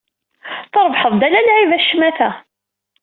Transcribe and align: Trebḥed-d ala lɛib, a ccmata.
Trebḥed-d 0.71 1.21
ala 1.27 1.41
lɛib, 1.47 1.71
a 1.77 1.79
ccmata. 1.83 2.29